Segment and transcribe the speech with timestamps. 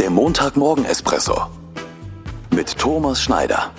[0.00, 1.50] Der Montagmorgen-Espresso
[2.54, 3.70] mit Thomas Schneider.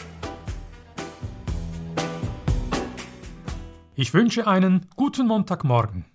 [3.95, 6.05] Ich wünsche einen guten Montagmorgen.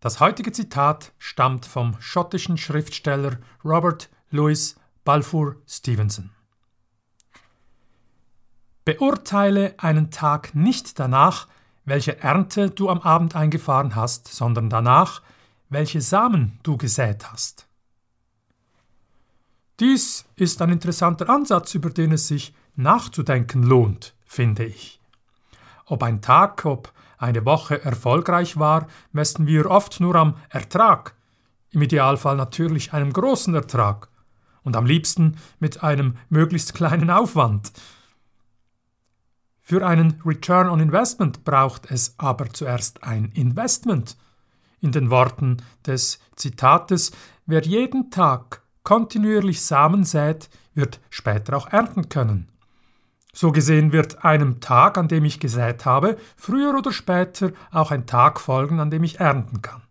[0.00, 6.28] Das heutige Zitat stammt vom schottischen Schriftsteller Robert Louis Balfour Stevenson.
[8.84, 11.48] Beurteile einen Tag nicht danach,
[11.86, 15.22] welche Ernte du am Abend eingefahren hast, sondern danach,
[15.70, 17.69] welche Samen du gesät hast.
[19.80, 25.00] Dies ist ein interessanter Ansatz, über den es sich nachzudenken lohnt, finde ich.
[25.86, 31.14] Ob ein Tag, ob eine Woche erfolgreich war, messen wir oft nur am Ertrag,
[31.70, 34.08] im Idealfall natürlich einem großen Ertrag
[34.62, 37.72] und am liebsten mit einem möglichst kleinen Aufwand.
[39.62, 44.16] Für einen Return on Investment braucht es aber zuerst ein Investment.
[44.80, 47.12] In den Worten des Zitates,
[47.46, 52.48] wer jeden Tag kontinuierlich Samen sät, wird später auch ernten können.
[53.32, 58.06] So gesehen wird einem Tag, an dem ich gesät habe, früher oder später auch ein
[58.06, 59.82] Tag folgen, an dem ich ernten kann.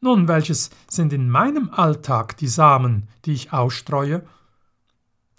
[0.00, 4.22] Nun, welches sind in meinem Alltag die Samen, die ich ausstreue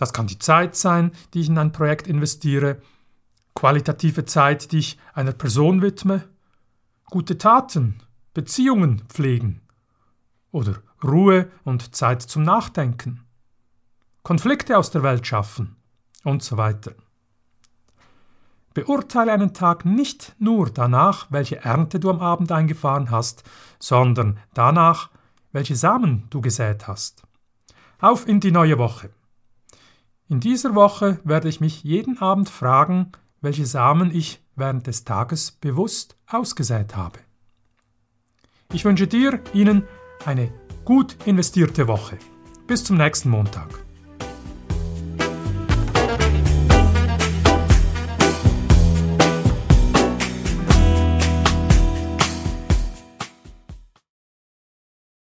[0.02, 2.82] das kann die Zeit sein, die ich in ein Projekt investiere,
[3.54, 6.28] qualitative Zeit, die ich einer Person widme,
[7.12, 8.02] gute Taten,
[8.34, 9.62] Beziehungen pflegen
[10.52, 13.26] oder Ruhe und Zeit zum Nachdenken,
[14.24, 15.76] Konflikte aus der Welt schaffen
[16.24, 16.94] und so weiter.
[18.74, 23.44] Beurteile einen Tag nicht nur danach, welche Ernte du am Abend eingefahren hast,
[23.80, 25.10] sondern danach,
[25.52, 27.24] welche Samen du gesät hast.
[28.00, 29.10] Auf in die neue Woche.
[30.30, 35.52] In dieser Woche werde ich mich jeden Abend fragen, welche Samen ich während des Tages
[35.52, 37.20] bewusst ausgesät habe.
[38.72, 39.84] Ich wünsche dir, Ihnen
[40.26, 40.54] eine
[40.86, 42.18] gut investierte Woche.
[42.68, 43.91] Bis zum nächsten Montag.